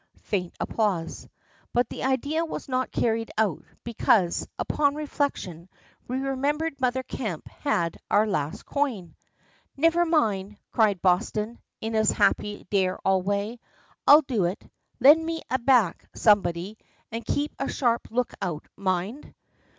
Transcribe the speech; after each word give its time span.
Faint 0.23 0.51
applause. 0.59 1.27
But 1.73 1.87
the 1.89 2.03
idea 2.05 2.43
was 2.43 2.67
not 2.67 2.91
carried 2.91 3.29
out, 3.37 3.63
because, 3.83 4.47
upon 4.57 4.95
reflection, 4.95 5.69
we 6.07 6.17
remembered 6.17 6.81
Mother 6.81 7.03
Kemp 7.03 7.47
had 7.47 7.99
our 8.09 8.25
last 8.25 8.65
coin. 8.65 9.15
"Never 9.77 10.03
mind," 10.03 10.57
cried 10.71 11.03
Boston, 11.03 11.59
in 11.81 11.93
his 11.93 12.09
happy 12.09 12.65
dare 12.71 12.97
all 13.05 13.21
way. 13.21 13.59
"I'll 14.07 14.23
do 14.23 14.45
it! 14.45 14.67
Lend 14.99 15.23
me 15.23 15.43
a 15.51 15.59
back, 15.59 16.09
somebody, 16.15 16.79
and 17.11 17.23
keep 17.23 17.53
a 17.59 17.69
sharp 17.69 18.07
look 18.09 18.33
out, 18.41 18.67
mind!" 18.75 19.35